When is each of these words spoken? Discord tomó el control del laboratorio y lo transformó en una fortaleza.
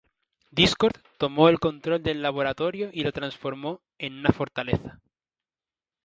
Discord 0.49 0.95
tomó 1.19 1.47
el 1.47 1.59
control 1.59 2.01
del 2.01 2.23
laboratorio 2.23 2.89
y 2.91 3.03
lo 3.03 3.11
transformó 3.11 3.83
en 3.99 4.13
una 4.17 4.31
fortaleza. 4.31 4.99